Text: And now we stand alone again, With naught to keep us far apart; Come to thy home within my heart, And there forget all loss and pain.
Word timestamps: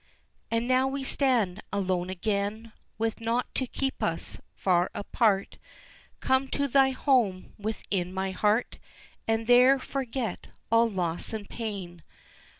And 0.49 0.67
now 0.67 0.87
we 0.87 1.03
stand 1.03 1.59
alone 1.71 2.09
again, 2.09 2.73
With 2.97 3.21
naught 3.21 3.53
to 3.53 3.67
keep 3.67 4.01
us 4.01 4.39
far 4.55 4.89
apart; 4.95 5.59
Come 6.21 6.47
to 6.57 6.67
thy 6.67 6.89
home 6.89 7.53
within 7.59 8.11
my 8.11 8.31
heart, 8.31 8.79
And 9.27 9.45
there 9.45 9.77
forget 9.77 10.47
all 10.71 10.89
loss 10.89 11.33
and 11.33 11.47
pain. 11.47 12.01